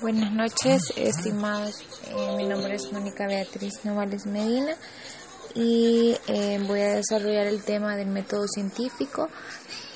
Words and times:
Buenas 0.00 0.30
noches, 0.30 0.92
estimados. 0.94 1.74
Eh, 2.10 2.36
mi 2.36 2.46
nombre 2.46 2.76
es 2.76 2.92
Mónica 2.92 3.26
Beatriz 3.26 3.84
Novales 3.84 4.26
Medina 4.26 4.76
y 5.56 6.16
eh, 6.28 6.60
voy 6.68 6.82
a 6.82 6.94
desarrollar 6.94 7.48
el 7.48 7.64
tema 7.64 7.96
del 7.96 8.06
método 8.06 8.46
científico 8.46 9.28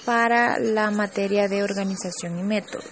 para 0.05 0.59
la 0.59 0.91
materia 0.91 1.47
de 1.47 1.63
organización 1.63 2.37
y 2.37 2.43
métodos. 2.43 2.91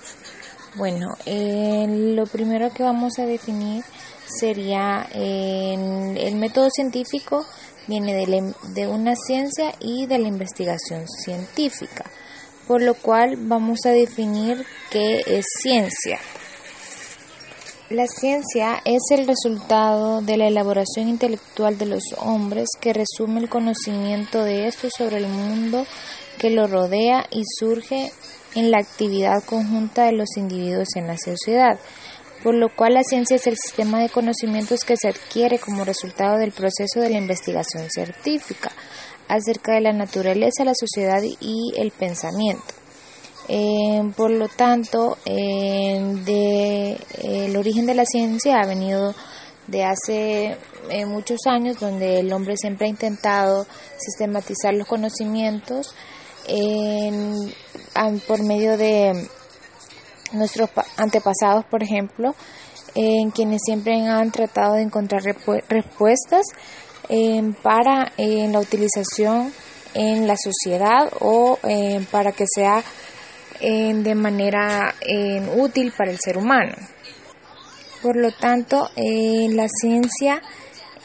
Bueno, 0.76 1.16
eh, 1.26 1.84
lo 2.14 2.26
primero 2.26 2.73
que 2.73 2.84
vamos 2.84 3.18
a 3.18 3.27
definir 3.27 3.82
sería 4.24 5.08
el 5.12 6.36
método 6.36 6.70
científico 6.70 7.45
viene 7.88 8.14
de, 8.14 8.54
de 8.72 8.86
una 8.86 9.16
ciencia 9.16 9.74
y 9.80 10.06
de 10.06 10.20
la 10.20 10.29
investigación 10.29 11.08
científica, 11.08 12.04
por 12.68 12.80
lo 12.80 12.95
cual 12.95 13.34
vamos 13.36 13.80
a 13.84 13.90
definir 13.90 14.64
qué 14.92 15.24
es 15.27 15.45
ciencia. 15.61 16.20
La 17.91 18.07
ciencia 18.07 18.80
es 18.85 19.03
el 19.11 19.26
resultado 19.26 20.22
de 20.22 20.36
la 20.36 20.46
elaboración 20.46 21.08
intelectual 21.08 21.76
de 21.76 21.86
los 21.86 22.04
hombres 22.18 22.68
que 22.80 22.93
resume 22.93 23.40
el 23.40 23.49
conocimiento 23.49 24.44
de 24.44 24.68
estos 24.68 24.93
sobre 24.96 25.16
el 25.16 25.26
mundo 25.26 25.85
que 26.39 26.50
lo 26.50 26.68
rodea 26.68 27.26
y 27.32 27.43
surge 27.58 28.13
en 28.54 28.71
la 28.71 28.79
actividad 28.79 29.43
conjunta 29.43 30.04
de 30.04 30.13
los 30.13 30.36
individuos 30.36 30.94
en 30.94 31.08
la 31.08 31.18
sociedad, 31.18 31.80
por 32.44 32.55
lo 32.55 32.69
cual 32.69 32.94
la 32.94 33.03
ciencia 33.03 33.34
es 33.34 33.48
el 33.48 33.56
sistema 33.56 34.00
de 34.00 34.08
conocimientos 34.08 34.84
que 34.84 34.97
se 34.97 35.08
adquiere 35.08 35.58
como 35.58 35.84
resultado 35.84 36.38
del 36.38 36.52
proceso 36.52 37.00
de 37.00 37.11
la 37.11 37.19
investigación 37.19 37.91
científica 37.91 38.70
acerca 39.27 39.75
de 39.75 39.80
la 39.80 39.92
naturaleza, 39.92 40.64
la 40.64 40.75
sociedad 40.77 41.22
y 41.41 41.72
el 41.77 41.91
pensamiento. 41.91 42.80
Eh, 43.53 44.12
por 44.17 44.31
lo 44.31 44.47
tanto, 44.47 45.19
eh, 45.25 46.00
de, 46.25 46.97
el 47.25 47.56
origen 47.56 47.84
de 47.84 47.95
la 47.95 48.05
ciencia 48.05 48.61
ha 48.61 48.67
venido 48.67 49.12
de 49.67 49.83
hace 49.83 50.56
eh, 50.88 51.05
muchos 51.05 51.41
años, 51.47 51.80
donde 51.80 52.20
el 52.20 52.33
hombre 52.33 52.56
siempre 52.56 52.86
ha 52.86 52.91
intentado 52.91 53.66
sistematizar 53.98 54.72
los 54.74 54.86
conocimientos 54.86 55.97
por 58.28 58.42
medio 58.44 58.77
de 58.77 59.28
nuestros 60.33 60.70
antepasados, 60.96 61.64
por 61.64 61.83
ejemplo, 61.83 62.36
en 62.94 63.33
quienes 63.33 63.62
siempre 63.64 64.00
han 64.06 64.30
tratado 64.30 64.74
de 64.74 64.83
encontrar 64.83 65.22
respuestas 65.22 66.46
para 67.62 68.12
la 68.17 68.61
utilización 68.61 69.52
en 69.94 70.28
la 70.28 70.36
sociedad 70.36 71.12
o 71.20 71.58
para 72.12 72.33
que 72.33 72.44
sea 72.52 72.83
de 73.61 74.14
manera 74.14 74.94
útil 75.56 75.92
para 75.97 76.11
el 76.11 76.19
ser 76.19 76.39
humano. 76.39 76.75
Por 78.02 78.17
lo 78.17 78.33
tanto, 78.33 78.89
la 78.97 79.69
ciencia 79.69 80.42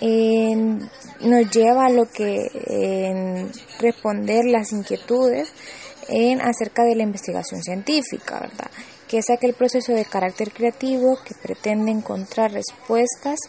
nos 0.01 1.51
lleva 1.51 1.85
a 1.85 1.89
lo 1.89 2.05
que 2.09 3.49
responder 3.79 4.45
las 4.45 4.71
inquietudes 4.71 5.51
en 6.07 6.39
acerca 6.41 6.83
de 6.83 6.95
la 6.95 7.03
investigación 7.03 7.61
científica, 7.63 8.39
¿verdad? 8.39 8.69
Que 9.07 9.17
es 9.19 9.29
aquel 9.29 9.53
proceso 9.53 9.93
de 9.93 10.05
carácter 10.05 10.51
creativo 10.51 11.17
que 11.25 11.33
pretende 11.35 11.91
encontrar 11.91 12.51
respuestas 12.51 13.39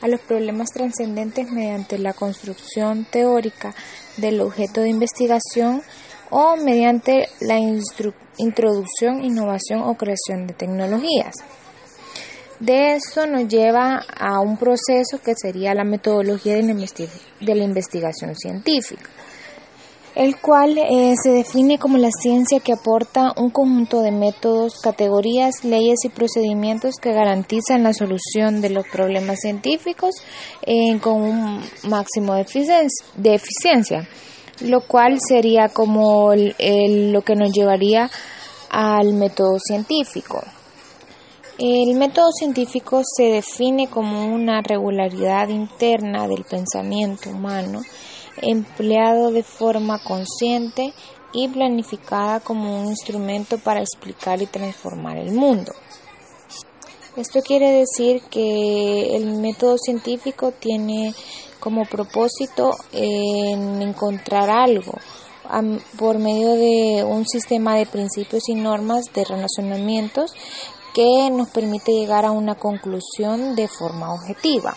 a 0.00 0.08
los 0.08 0.20
problemas 0.20 0.70
trascendentes 0.70 1.50
mediante 1.50 1.98
la 1.98 2.12
construcción 2.12 3.06
teórica 3.10 3.74
del 4.16 4.40
objeto 4.40 4.80
de 4.80 4.88
investigación 4.88 5.82
o 6.32 6.56
mediante 6.56 7.28
la 7.40 7.58
introducción, 8.38 9.22
innovación 9.22 9.82
o 9.82 9.94
creación 9.94 10.46
de 10.46 10.54
tecnologías. 10.54 11.34
De 12.58 12.94
esto 12.94 13.26
nos 13.26 13.48
lleva 13.48 14.00
a 14.18 14.40
un 14.40 14.56
proceso 14.56 15.20
que 15.22 15.34
sería 15.36 15.74
la 15.74 15.84
metodología 15.84 16.54
de 16.54 16.62
la, 16.62 17.64
investigación 17.64 18.34
científica, 18.34 19.10
el 20.14 20.38
cual 20.40 20.78
eh, 20.78 21.14
se 21.22 21.32
define 21.32 21.78
como 21.78 21.98
la 21.98 22.10
ciencia 22.10 22.60
que 22.60 22.72
aporta 22.72 23.34
un 23.36 23.50
conjunto 23.50 24.00
de 24.00 24.12
métodos, 24.12 24.80
categorías, 24.80 25.64
leyes 25.64 26.04
y 26.04 26.08
procedimientos 26.08 26.94
que 27.02 27.12
garantizan 27.12 27.82
la 27.82 27.92
solución 27.92 28.62
de 28.62 28.70
los 28.70 28.86
problemas 28.88 29.40
científicos 29.40 30.14
eh, 30.62 30.98
con 31.00 31.20
un 31.20 31.62
máximo 31.88 32.34
de 32.34 33.34
eficiencia 33.34 34.08
lo 34.60 34.82
cual 34.82 35.18
sería 35.20 35.68
como 35.68 36.32
lo 36.34 37.22
que 37.22 37.34
nos 37.34 37.52
llevaría 37.52 38.10
al 38.70 39.12
método 39.14 39.58
científico. 39.58 40.42
El 41.58 41.94
método 41.96 42.30
científico 42.32 43.02
se 43.04 43.24
define 43.24 43.88
como 43.88 44.26
una 44.34 44.62
regularidad 44.62 45.48
interna 45.48 46.26
del 46.26 46.44
pensamiento 46.44 47.30
humano 47.30 47.82
empleado 48.40 49.30
de 49.30 49.42
forma 49.42 50.02
consciente 50.02 50.92
y 51.32 51.48
planificada 51.48 52.40
como 52.40 52.80
un 52.80 52.88
instrumento 52.88 53.58
para 53.58 53.80
explicar 53.80 54.40
y 54.42 54.46
transformar 54.46 55.18
el 55.18 55.32
mundo. 55.32 55.72
Esto 57.16 57.40
quiere 57.42 57.70
decir 57.70 58.22
que 58.30 59.14
el 59.16 59.34
método 59.36 59.76
científico 59.76 60.52
tiene 60.52 61.14
como 61.62 61.84
propósito 61.84 62.72
en 62.92 63.80
encontrar 63.82 64.50
algo 64.50 64.94
por 65.96 66.18
medio 66.18 66.54
de 66.54 67.04
un 67.04 67.24
sistema 67.24 67.76
de 67.76 67.86
principios 67.86 68.48
y 68.48 68.54
normas 68.54 69.04
de 69.14 69.24
relacionamientos 69.24 70.32
que 70.92 71.30
nos 71.30 71.50
permite 71.50 71.92
llegar 71.92 72.24
a 72.24 72.32
una 72.32 72.56
conclusión 72.56 73.54
de 73.54 73.68
forma 73.68 74.12
objetiva. 74.12 74.74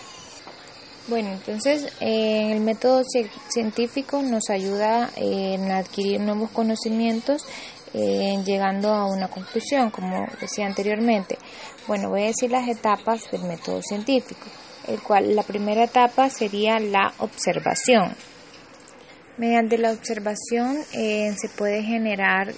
Bueno, 1.07 1.29
entonces 1.29 1.91
eh, 2.01 2.51
el 2.51 2.59
método 2.62 3.03
científico 3.50 4.22
nos 4.22 4.50
ayuda 4.52 5.09
en 5.16 5.72
adquirir 5.72 6.22
nuevos 6.22 6.52
conocimientos, 6.52 7.46
llegando 7.94 8.94
a 8.94 9.06
una 9.06 9.29
conclusión, 9.29 9.90
como 9.90 10.25
decía 10.41 10.66
anteriormente. 10.66 11.38
Bueno, 11.88 12.09
voy 12.09 12.23
a 12.23 12.25
decir 12.25 12.52
las 12.52 12.67
etapas 12.67 13.31
del 13.31 13.44
método 13.44 13.81
científico, 13.81 14.47
el 14.88 15.01
cual 15.01 15.35
la 15.35 15.44
primera 15.44 15.84
etapa 15.84 16.29
sería 16.29 16.79
la 16.79 17.13
observación. 17.19 18.16
Mediante 19.38 19.78
la 19.78 19.91
observación 19.91 20.78
eh, 20.94 21.34
se 21.38 21.50
puede 21.50 21.84
generar 21.84 22.53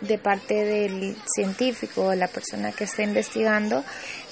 de 0.00 0.18
parte 0.18 0.54
del 0.64 1.16
científico 1.26 2.06
o 2.06 2.14
la 2.14 2.28
persona 2.28 2.72
que 2.72 2.84
está 2.84 3.02
investigando, 3.02 3.84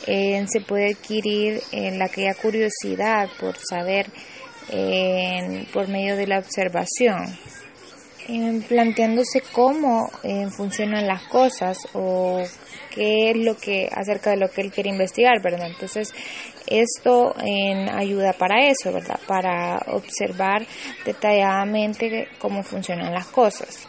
eh, 0.06 0.44
se 0.49 0.60
puede 0.60 0.93
adquirir 0.93 1.60
en 1.72 1.99
la 1.99 2.06
aquella 2.06 2.34
curiosidad 2.34 3.28
por 3.38 3.56
saber 3.59 4.06
por 5.72 5.88
medio 5.88 6.15
de 6.16 6.26
la 6.26 6.38
observación 6.38 7.38
planteándose 8.69 9.43
cómo 9.53 10.11
eh, 10.22 10.49
funcionan 10.50 11.06
las 11.06 11.22
cosas 11.25 11.78
o 11.94 12.43
qué 12.91 13.31
es 13.31 13.37
lo 13.37 13.56
que 13.56 13.89
acerca 13.91 14.31
de 14.31 14.37
lo 14.37 14.50
que 14.50 14.61
él 14.61 14.71
quiere 14.71 14.91
investigar, 14.91 15.41
¿verdad? 15.43 15.69
Entonces, 15.69 16.12
esto 16.67 17.34
ayuda 17.93 18.34
para 18.34 18.69
eso, 18.69 18.93
¿verdad? 18.93 19.19
Para 19.27 19.78
observar 19.87 20.67
detalladamente 21.06 22.28
cómo 22.38 22.62
funcionan 22.62 23.15
las 23.15 23.27
cosas. 23.28 23.88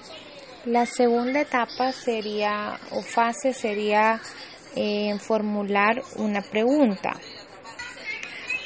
La 0.66 0.86
segunda 0.86 1.42
etapa 1.42 1.92
sería, 1.92 2.80
o 2.92 3.02
fase 3.02 3.54
sería 3.54 4.22
eh, 4.76 5.18
formular 5.20 6.02
una 6.18 6.42
pregunta. 6.42 7.20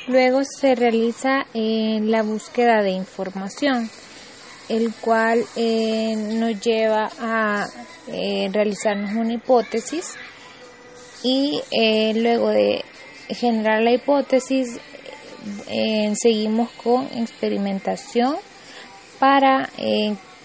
Luego 0.07 0.41
se 0.43 0.75
realiza 0.75 1.45
eh, 1.53 1.99
la 2.01 2.23
búsqueda 2.23 2.81
de 2.81 2.91
información 2.91 3.89
el 4.69 4.93
cual 4.93 5.43
eh, 5.55 6.15
nos 6.15 6.59
lleva 6.61 7.09
a 7.19 7.67
eh, 8.07 8.49
realizarnos 8.51 9.11
una 9.11 9.33
hipótesis 9.33 10.15
y 11.23 11.61
eh, 11.71 12.13
luego 12.15 12.49
de 12.49 12.83
generar 13.29 13.81
la 13.81 13.93
hipótesis 13.93 14.79
seguimos 16.21 16.69
con 16.71 17.05
experimentación 17.17 18.37
para 19.19 19.69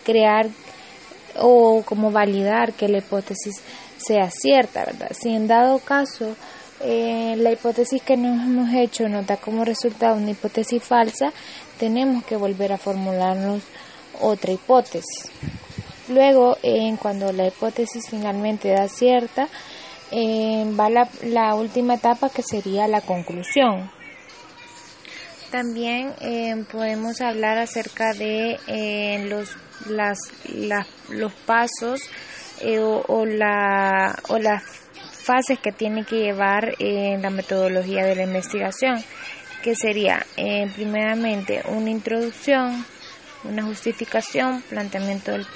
crear 0.04 0.48
o 1.36 1.82
como 1.84 2.10
validar 2.10 2.72
que 2.72 2.88
la 2.88 2.98
hipótesis 2.98 3.62
sea 3.96 4.28
cierta, 4.30 4.84
¿verdad? 4.84 5.10
Si 5.12 5.28
en 5.28 5.46
dado 5.46 5.78
caso 5.78 6.34
la 6.80 7.52
hipótesis 7.52 8.02
que 8.02 8.16
nos 8.16 8.44
hemos 8.44 8.74
hecho 8.74 9.08
nos 9.08 9.26
da 9.26 9.36
como 9.36 9.64
resultado 9.64 10.16
una 10.16 10.32
hipótesis 10.32 10.82
falsa, 10.82 11.32
tenemos 11.78 12.24
que 12.24 12.36
volver 12.36 12.72
a 12.72 12.78
formularnos 12.78 13.62
otra 14.20 14.52
hipótesis. 14.52 15.30
Luego, 16.08 16.56
cuando 17.00 17.32
la 17.32 17.48
hipótesis 17.48 18.08
finalmente 18.08 18.70
da 18.70 18.88
cierta, 18.88 19.48
va 20.12 20.88
la, 21.22 21.54
última 21.54 21.94
etapa 21.94 22.30
que 22.30 22.42
sería 22.42 22.88
la 22.88 23.00
conclusión. 23.00 23.90
También 25.50 26.14
podemos 26.70 27.20
hablar 27.20 27.58
acerca 27.58 28.12
de 28.14 29.26
los, 29.28 29.56
las, 29.88 30.18
los 31.10 31.32
pasos 31.32 32.00
eh, 32.60 32.80
o, 32.80 33.24
la, 33.24 34.18
o 34.28 34.38
las 34.38 34.62
fases 35.28 35.58
que 35.60 35.72
tiene 35.72 36.04
que 36.04 36.16
llevar 36.16 36.74
en 36.78 37.22
la 37.22 37.30
metodología 37.30 38.04
de 38.04 38.16
la 38.16 38.24
investigación, 38.24 39.02
que 39.62 39.74
sería 39.74 40.24
primeramente 40.74 41.62
una 41.68 41.90
introducción, 41.90 42.84
una 43.44 43.64
justificación, 43.64 44.62
planteamiento 44.62 45.32
del, 45.32 45.46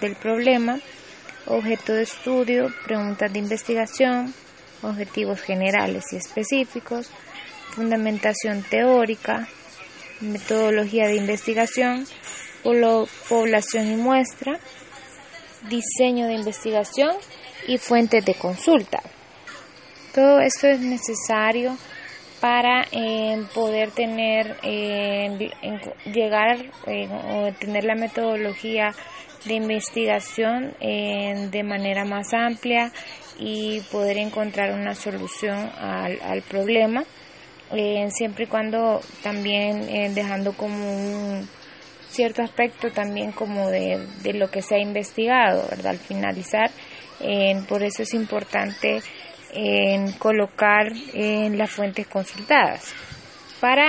del 0.00 0.16
problema, 0.16 0.78
objeto 1.46 1.92
de 1.92 2.02
estudio, 2.02 2.72
preguntas 2.84 3.32
de 3.32 3.38
investigación, 3.38 4.34
objetivos 4.82 5.40
generales 5.40 6.04
y 6.12 6.16
específicos, 6.16 7.10
fundamentación 7.70 8.62
teórica, 8.62 9.48
metodología 10.20 11.06
de 11.06 11.16
investigación, 11.16 12.06
población 13.28 13.92
y 13.92 13.96
muestra, 13.96 14.58
diseño 15.68 16.26
de 16.26 16.34
investigación 16.34 17.16
y 17.68 17.78
fuentes 17.78 18.24
de 18.24 18.34
consulta. 18.34 19.02
Todo 20.14 20.40
esto 20.40 20.66
es 20.68 20.80
necesario 20.80 21.76
para 22.46 22.86
eh, 22.92 23.44
poder 23.54 23.90
tener, 23.90 24.56
eh, 24.62 25.50
llegar 26.04 26.64
eh, 26.86 27.08
o 27.10 27.52
tener 27.58 27.82
la 27.82 27.96
metodología 27.96 28.92
de 29.46 29.54
investigación 29.54 30.72
de 30.80 31.62
manera 31.64 32.04
más 32.04 32.32
amplia 32.32 32.92
y 33.36 33.80
poder 33.90 34.18
encontrar 34.18 34.72
una 34.72 34.94
solución 34.94 35.56
al, 35.76 36.42
problema, 36.42 37.02
siempre 38.10 38.44
y 38.44 38.46
cuando 38.46 39.00
también 39.24 40.14
dejando 40.14 40.52
como 40.52 40.76
un 40.76 41.48
cierto 42.08 42.42
aspecto 42.42 42.90
también 42.90 43.32
como 43.32 43.68
de, 43.70 44.06
de 44.22 44.32
lo 44.34 44.48
que 44.50 44.62
se 44.62 44.76
ha 44.76 44.80
investigado, 44.80 45.64
¿verdad? 45.68 45.92
Al 45.92 45.98
finalizar, 45.98 46.70
por 47.68 47.84
eso 47.84 48.02
es 48.02 48.14
importante 48.14 49.00
en 49.58 50.12
colocar 50.12 50.92
en 51.14 51.56
las 51.56 51.70
fuentes 51.70 52.06
consultadas 52.06 52.92
para 53.60 53.88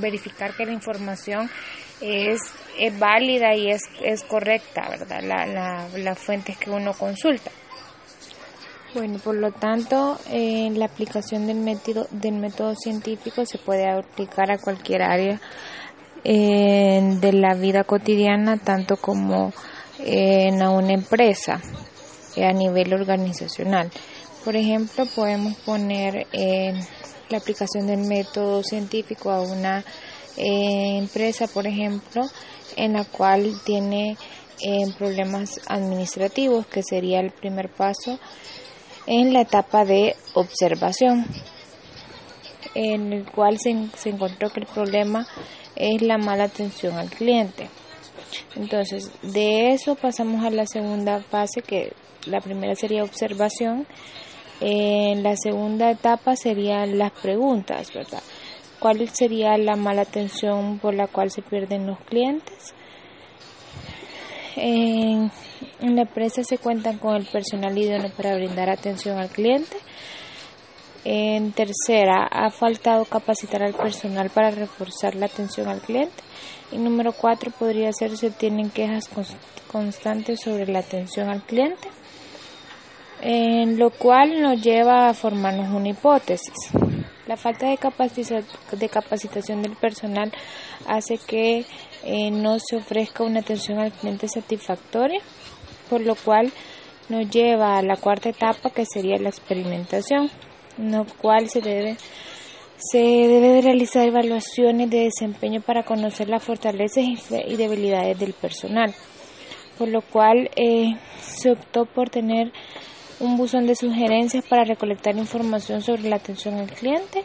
verificar 0.00 0.54
que 0.54 0.64
la 0.64 0.72
información 0.72 1.50
es, 2.00 2.38
válida 2.98 3.54
y 3.54 3.70
es, 3.70 3.82
es 4.02 4.22
correcta, 4.22 4.88
¿verdad? 4.88 5.20
La, 5.22 5.46
la, 5.46 5.88
las 5.98 6.18
fuentes 6.18 6.56
que 6.56 6.70
uno 6.70 6.92
consulta. 6.94 7.50
Bueno, 8.94 9.18
por 9.18 9.34
lo 9.34 9.52
tanto, 9.52 10.18
en 10.30 10.78
la 10.78 10.86
aplicación 10.86 11.46
del 11.46 11.58
método, 11.58 12.06
del 12.10 12.34
método 12.34 12.74
científico 12.74 13.44
se 13.44 13.58
puede 13.58 13.88
aplicar 13.88 14.50
a 14.50 14.58
cualquier 14.58 15.02
área 15.02 15.40
de 16.22 17.32
la 17.32 17.54
vida 17.54 17.84
cotidiana, 17.84 18.58
tanto 18.58 18.96
como 18.96 19.52
en 19.98 20.62
a 20.62 20.70
una 20.70 20.92
empresa 20.92 21.60
a 22.36 22.52
nivel 22.52 22.92
organizacional. 22.94 23.90
Por 24.44 24.56
ejemplo, 24.56 25.04
podemos 25.06 25.54
poner 25.58 26.26
eh, 26.32 26.72
la 27.28 27.38
aplicación 27.38 27.86
del 27.86 28.00
método 28.00 28.62
científico 28.62 29.30
a 29.30 29.42
una 29.42 29.84
eh, 30.36 30.96
empresa, 30.98 31.46
por 31.46 31.66
ejemplo, 31.66 32.22
en 32.76 32.94
la 32.94 33.04
cual 33.04 33.60
tiene 33.64 34.16
eh, 34.62 34.86
problemas 34.96 35.60
administrativos, 35.66 36.66
que 36.66 36.82
sería 36.82 37.20
el 37.20 37.32
primer 37.32 37.70
paso 37.70 38.18
en 39.06 39.32
la 39.34 39.42
etapa 39.42 39.84
de 39.84 40.16
observación, 40.34 41.26
en 42.74 43.12
el 43.12 43.30
cual 43.30 43.58
se, 43.58 43.74
se 43.98 44.10
encontró 44.10 44.50
que 44.50 44.60
el 44.60 44.66
problema 44.66 45.26
es 45.76 46.00
la 46.00 46.16
mala 46.16 46.44
atención 46.44 46.96
al 46.96 47.10
cliente. 47.10 47.68
Entonces, 48.56 49.10
de 49.22 49.72
eso 49.72 49.96
pasamos 49.96 50.44
a 50.44 50.50
la 50.50 50.66
segunda 50.66 51.20
fase, 51.20 51.62
que 51.62 51.92
la 52.26 52.40
primera 52.40 52.74
sería 52.74 53.02
observación 53.02 53.86
en 54.60 55.22
la 55.22 55.36
segunda 55.36 55.90
etapa 55.90 56.36
serían 56.36 56.98
las 56.98 57.12
preguntas, 57.12 57.92
¿verdad? 57.94 58.22
¿Cuál 58.78 59.08
sería 59.08 59.56
la 59.56 59.74
mala 59.74 60.02
atención 60.02 60.78
por 60.78 60.94
la 60.94 61.06
cual 61.06 61.30
se 61.30 61.40
pierden 61.40 61.86
los 61.86 61.98
clientes? 62.00 62.74
En, 64.56 65.30
la 65.80 66.02
empresa 66.02 66.44
se 66.44 66.58
cuentan 66.58 66.98
con 66.98 67.16
el 67.16 67.24
personal 67.24 67.76
idóneo 67.76 68.10
para 68.14 68.34
brindar 68.34 68.68
atención 68.68 69.18
al 69.18 69.30
cliente. 69.30 69.76
En 71.04 71.52
tercera, 71.52 72.28
ha 72.30 72.50
faltado 72.50 73.06
capacitar 73.06 73.62
al 73.62 73.72
personal 73.72 74.28
para 74.28 74.50
reforzar 74.50 75.14
la 75.14 75.26
atención 75.26 75.68
al 75.68 75.80
cliente. 75.80 76.22
Y 76.70 76.76
número 76.76 77.12
cuatro, 77.12 77.50
podría 77.50 77.90
ser 77.92 78.14
si 78.18 78.28
tienen 78.28 78.68
quejas 78.68 79.08
constantes 79.72 80.40
sobre 80.40 80.66
la 80.66 80.80
atención 80.80 81.30
al 81.30 81.42
cliente 81.42 81.88
en 83.22 83.78
lo 83.78 83.90
cual 83.90 84.40
nos 84.40 84.62
lleva 84.62 85.08
a 85.08 85.14
formarnos 85.14 85.68
una 85.74 85.90
hipótesis. 85.90 86.70
La 87.26 87.36
falta 87.36 87.66
de, 87.66 87.78
de 88.72 88.88
capacitación 88.88 89.62
del 89.62 89.76
personal 89.76 90.32
hace 90.86 91.18
que 91.18 91.64
eh, 92.04 92.30
no 92.30 92.58
se 92.58 92.76
ofrezca 92.76 93.22
una 93.22 93.40
atención 93.40 93.78
al 93.78 93.92
cliente 93.92 94.26
satisfactoria, 94.26 95.20
por 95.88 96.00
lo 96.00 96.14
cual 96.16 96.52
nos 97.08 97.28
lleva 97.30 97.78
a 97.78 97.82
la 97.82 97.96
cuarta 97.96 98.30
etapa 98.30 98.70
que 98.70 98.84
sería 98.84 99.18
la 99.18 99.28
experimentación, 99.28 100.30
en 100.78 100.92
lo 100.92 101.04
cual 101.20 101.48
se 101.48 101.60
debe 101.60 101.96
se 102.82 102.98
debe 102.98 103.48
de 103.48 103.60
realizar 103.60 104.06
evaluaciones 104.06 104.88
de 104.88 105.00
desempeño 105.00 105.60
para 105.60 105.82
conocer 105.82 106.30
las 106.30 106.42
fortalezas 106.42 107.04
y 107.04 107.56
debilidades 107.56 108.18
del 108.18 108.32
personal, 108.32 108.94
por 109.76 109.88
lo 109.88 110.00
cual 110.00 110.48
eh, 110.56 110.96
se 111.20 111.50
optó 111.50 111.84
por 111.84 112.08
tener 112.08 112.50
un 113.20 113.36
buzón 113.36 113.66
de 113.66 113.76
sugerencias 113.76 114.44
para 114.46 114.64
recolectar 114.64 115.16
información 115.16 115.82
sobre 115.82 116.08
la 116.08 116.16
atención 116.16 116.54
al 116.54 116.70
cliente, 116.70 117.24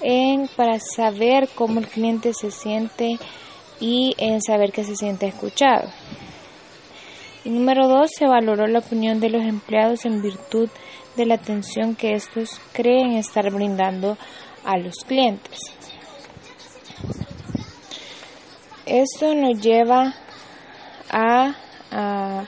en, 0.00 0.48
para 0.56 0.78
saber 0.78 1.48
cómo 1.54 1.80
el 1.80 1.86
cliente 1.86 2.32
se 2.34 2.50
siente 2.50 3.18
y 3.80 4.14
en 4.18 4.42
saber 4.42 4.72
que 4.72 4.84
se 4.84 4.96
siente 4.96 5.26
escuchado. 5.26 5.88
Y 7.44 7.50
número 7.50 7.88
dos, 7.88 8.10
se 8.16 8.26
valoró 8.26 8.66
la 8.66 8.80
opinión 8.80 9.20
de 9.20 9.30
los 9.30 9.42
empleados 9.42 10.04
en 10.04 10.20
virtud 10.20 10.68
de 11.16 11.26
la 11.26 11.36
atención 11.36 11.94
que 11.94 12.12
estos 12.12 12.60
creen 12.72 13.12
estar 13.12 13.50
brindando 13.52 14.18
a 14.64 14.76
los 14.76 14.96
clientes. 15.06 15.58
Esto 18.86 19.34
nos 19.34 19.60
lleva 19.60 20.14
a, 21.10 21.54
a 21.90 22.44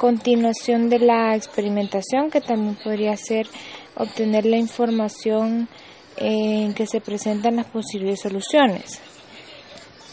continuación 0.00 0.88
de 0.88 0.98
la 0.98 1.36
experimentación, 1.36 2.30
que 2.30 2.40
también 2.40 2.74
podría 2.82 3.14
ser 3.18 3.46
obtener 3.94 4.46
la 4.46 4.56
información 4.56 5.68
en 6.16 6.72
que 6.72 6.86
se 6.86 7.02
presentan 7.02 7.56
las 7.56 7.66
posibles 7.66 8.18
soluciones, 8.18 8.98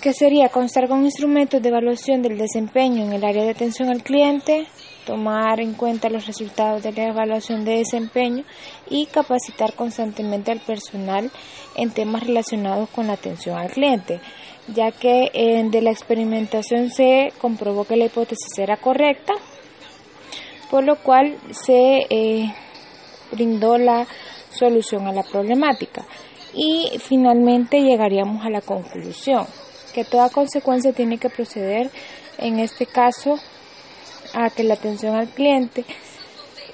que 0.02 0.12
sería 0.12 0.50
constar 0.50 0.90
con 0.90 1.06
instrumentos 1.06 1.62
de 1.62 1.70
evaluación 1.70 2.22
del 2.22 2.38
desempeño 2.38 3.06
en 3.06 3.14
el 3.14 3.24
área 3.24 3.46
de 3.46 3.52
atención 3.52 3.88
al 3.88 4.04
cliente, 4.04 4.68
tomar 5.06 5.62
en 5.62 5.74
cuenta 5.74 6.10
los 6.10 6.28
resultados 6.28 6.84
de 6.84 6.92
la 6.92 7.08
evaluación 7.08 7.64
de 7.64 7.78
desempeño 7.78 8.44
y 8.90 9.06
capacitar 9.06 9.72
constantemente 9.74 10.52
al 10.52 10.60
personal 10.60 11.32
en 11.78 11.92
temas 11.92 12.28
relacionados 12.28 12.90
con 12.90 13.08
la 13.08 13.14
atención 13.14 13.58
al 13.58 13.72
cliente, 13.72 14.20
ya 14.68 14.92
que 14.92 15.32
eh, 15.34 15.64
de 15.64 15.82
la 15.82 15.92
experimentación 15.92 16.90
se 16.90 17.32
comprobó 17.40 17.86
que 17.86 17.96
la 17.96 18.08
hipótesis 18.08 18.52
era 18.58 18.76
correcta 18.76 19.34
por 20.70 20.84
lo 20.84 20.96
cual 20.98 21.38
se 21.52 22.06
eh, 22.10 22.54
brindó 23.32 23.78
la 23.78 24.08
solución 24.50 25.08
a 25.08 25.14
la 25.14 25.24
problemática. 25.24 26.06
Y 26.54 26.98
finalmente 27.00 27.82
llegaríamos 27.82 28.46
a 28.46 28.50
la 28.50 28.62
conclusión, 28.62 29.46
que 29.94 30.04
toda 30.04 30.30
consecuencia 30.30 30.94
tiene 30.94 31.18
que 31.18 31.30
proceder, 31.30 31.92
en 32.38 32.60
este 32.60 32.86
caso, 32.86 33.36
a 34.34 34.50
que 34.50 34.64
la 34.64 34.74
atención 34.74 35.16
al 35.16 35.30
cliente 35.30 35.86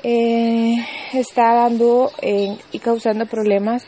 eh, 0.04 0.76
está 1.14 1.54
dando 1.54 2.12
eh, 2.22 2.58
y 2.72 2.80
causando 2.80 3.26
problemas 3.26 3.86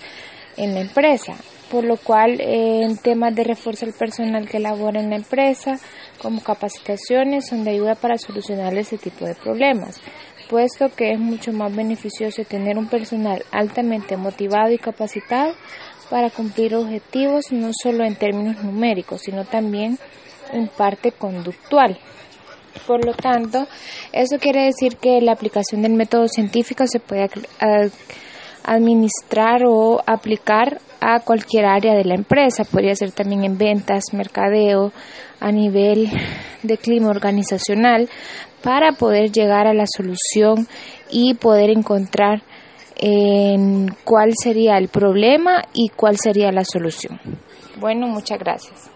en 0.57 0.73
la 0.73 0.81
empresa 0.81 1.35
por 1.71 1.83
lo 1.83 1.97
cual 1.97 2.39
en 2.39 2.97
temas 2.97 3.35
de 3.35 3.43
refuerzo 3.43 3.85
al 3.85 3.93
personal 3.93 4.47
que 4.47 4.59
labora 4.59 4.99
en 4.99 5.09
la 5.09 5.15
empresa, 5.17 5.79
como 6.21 6.41
capacitaciones, 6.41 7.47
son 7.47 7.63
de 7.63 7.71
ayuda 7.71 7.95
para 7.95 8.17
solucionar 8.17 8.73
ese 8.77 8.97
tipo 8.97 9.25
de 9.25 9.35
problemas, 9.35 10.01
puesto 10.49 10.89
que 10.89 11.11
es 11.11 11.19
mucho 11.19 11.51
más 11.51 11.75
beneficioso 11.75 12.43
tener 12.43 12.77
un 12.77 12.87
personal 12.87 13.43
altamente 13.51 14.17
motivado 14.17 14.71
y 14.71 14.77
capacitado 14.77 15.53
para 16.09 16.29
cumplir 16.29 16.75
objetivos 16.75 17.51
no 17.51 17.71
solo 17.73 18.05
en 18.05 18.15
términos 18.15 18.63
numéricos, 18.63 19.21
sino 19.21 19.43
también 19.43 19.97
en 20.53 20.67
parte 20.67 21.11
conductual. 21.11 21.97
Por 22.85 23.05
lo 23.05 23.13
tanto, 23.13 23.67
eso 24.11 24.37
quiere 24.37 24.65
decir 24.65 24.97
que 24.97 25.21
la 25.21 25.31
aplicación 25.31 25.81
del 25.81 25.93
método 25.93 26.27
científico 26.27 26.85
se 26.85 26.99
puede 26.99 27.29
administrar 28.65 29.61
o 29.65 30.01
aplicar 30.05 30.79
a 30.99 31.19
cualquier 31.19 31.65
área 31.65 31.93
de 31.93 32.03
la 32.03 32.15
empresa. 32.15 32.63
Podría 32.63 32.95
ser 32.95 33.11
también 33.11 33.43
en 33.43 33.57
ventas, 33.57 34.05
mercadeo, 34.13 34.91
a 35.39 35.51
nivel 35.51 36.09
de 36.63 36.77
clima 36.77 37.09
organizacional, 37.09 38.09
para 38.63 38.93
poder 38.93 39.31
llegar 39.31 39.67
a 39.67 39.73
la 39.73 39.85
solución 39.85 40.67
y 41.11 41.35
poder 41.35 41.69
encontrar 41.69 42.41
en 42.97 43.89
cuál 44.03 44.31
sería 44.35 44.77
el 44.77 44.87
problema 44.87 45.61
y 45.73 45.89
cuál 45.89 46.17
sería 46.17 46.51
la 46.51 46.63
solución. 46.63 47.19
Bueno, 47.79 48.07
muchas 48.07 48.39
gracias. 48.39 48.94